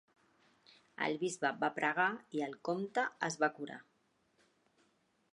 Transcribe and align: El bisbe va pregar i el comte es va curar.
El 1.07 1.17
bisbe 1.23 1.51
va 1.63 1.69
pregar 1.75 2.07
i 2.37 2.41
el 2.45 2.55
comte 2.69 3.03
es 3.27 3.37
va 3.43 3.51
curar. 3.59 3.77